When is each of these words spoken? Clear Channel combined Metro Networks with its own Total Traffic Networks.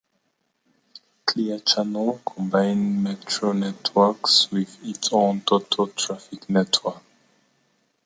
Clear 1.27 1.59
Channel 1.59 2.21
combined 2.25 3.03
Metro 3.03 3.51
Networks 3.51 4.49
with 4.49 4.79
its 4.83 5.09
own 5.13 5.41
Total 5.41 5.85
Traffic 5.89 6.49
Networks. 6.49 7.01